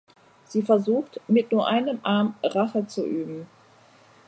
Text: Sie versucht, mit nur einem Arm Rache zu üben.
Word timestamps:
Sie 0.47 0.63
versucht, 0.63 1.21
mit 1.27 1.51
nur 1.51 1.67
einem 1.67 1.99
Arm 2.01 2.33
Rache 2.41 2.87
zu 2.87 3.05
üben. 3.05 3.45